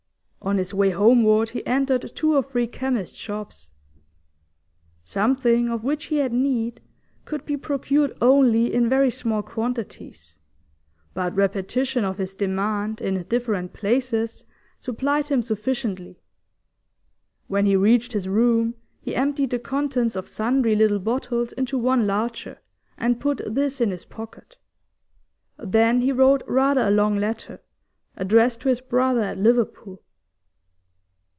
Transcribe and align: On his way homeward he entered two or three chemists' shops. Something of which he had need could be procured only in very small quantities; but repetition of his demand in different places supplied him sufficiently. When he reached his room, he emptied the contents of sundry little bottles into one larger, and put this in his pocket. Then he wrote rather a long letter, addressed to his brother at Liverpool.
On 0.43 0.57
his 0.57 0.73
way 0.73 0.89
homeward 0.89 1.49
he 1.49 1.63
entered 1.67 2.13
two 2.15 2.35
or 2.35 2.41
three 2.41 2.65
chemists' 2.65 3.15
shops. 3.15 3.69
Something 5.03 5.69
of 5.69 5.83
which 5.83 6.05
he 6.05 6.15
had 6.15 6.33
need 6.33 6.81
could 7.25 7.45
be 7.45 7.55
procured 7.55 8.17
only 8.19 8.73
in 8.73 8.89
very 8.89 9.11
small 9.11 9.43
quantities; 9.43 10.39
but 11.13 11.35
repetition 11.35 12.03
of 12.03 12.17
his 12.17 12.33
demand 12.33 13.01
in 13.01 13.21
different 13.25 13.73
places 13.73 14.45
supplied 14.79 15.27
him 15.27 15.43
sufficiently. 15.43 16.19
When 17.45 17.67
he 17.67 17.75
reached 17.75 18.13
his 18.13 18.27
room, 18.27 18.73
he 18.99 19.15
emptied 19.15 19.51
the 19.51 19.59
contents 19.59 20.15
of 20.15 20.27
sundry 20.27 20.75
little 20.75 20.99
bottles 20.99 21.51
into 21.51 21.77
one 21.77 22.07
larger, 22.07 22.61
and 22.97 23.19
put 23.19 23.41
this 23.45 23.79
in 23.79 23.91
his 23.91 24.05
pocket. 24.05 24.57
Then 25.59 26.01
he 26.01 26.11
wrote 26.11 26.41
rather 26.47 26.81
a 26.87 26.91
long 26.91 27.17
letter, 27.17 27.61
addressed 28.17 28.61
to 28.61 28.69
his 28.69 28.81
brother 28.81 29.21
at 29.21 29.37
Liverpool. 29.37 30.01